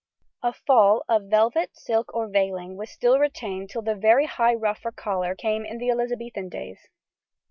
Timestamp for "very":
3.93-4.25